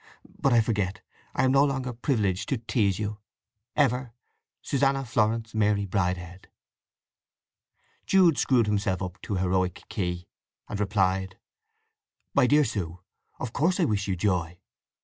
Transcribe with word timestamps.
But 0.39 0.51
I 0.51 0.61
forget: 0.61 1.01
I 1.35 1.43
am 1.43 1.51
no 1.51 1.63
longer 1.63 1.93
privileged 1.93 2.49
to 2.49 2.57
tease 2.57 2.97
you.—Ever, 2.97 4.13
SUSANNA 4.63 5.05
FLORENCE 5.05 5.53
MARY 5.53 5.85
BRIDEHEAD. 5.85 6.47
Jude 8.07 8.39
screwed 8.39 8.65
himself 8.65 9.03
up 9.03 9.21
to 9.21 9.35
heroic 9.35 9.83
key; 9.89 10.25
and 10.67 10.79
replied: 10.79 11.37
MY 12.33 12.47
DEAR 12.47 12.63
SUE,—Of 12.63 13.53
course 13.53 13.79
I 13.79 13.85
wish 13.85 14.07
you 14.07 14.15
joy! 14.15 14.57